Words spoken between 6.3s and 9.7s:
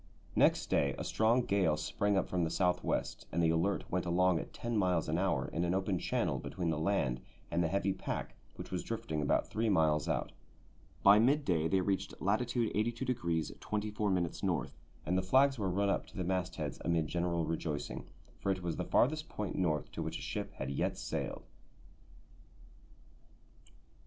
between the land and the heavy pack which was drifting about three